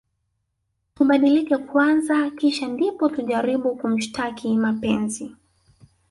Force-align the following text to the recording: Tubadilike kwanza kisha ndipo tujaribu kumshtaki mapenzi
Tubadilike 0.95 1.57
kwanza 1.57 2.29
kisha 2.29 2.67
ndipo 2.67 3.09
tujaribu 3.09 3.75
kumshtaki 3.75 4.57
mapenzi 4.57 5.35